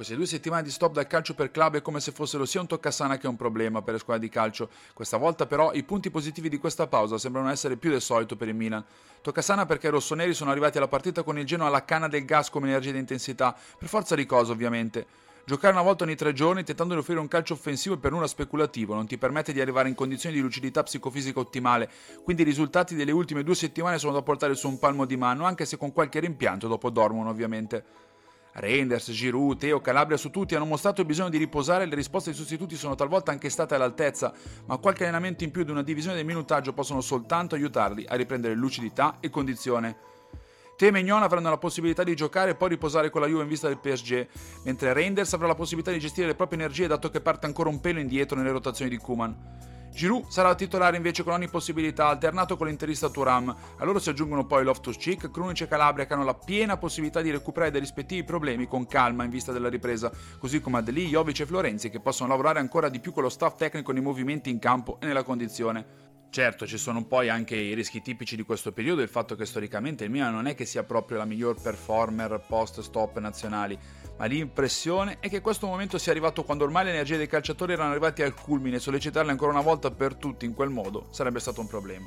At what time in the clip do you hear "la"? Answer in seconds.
41.50-41.58, 43.20-43.26, 45.46-45.54, 56.24-56.34, 71.18-71.24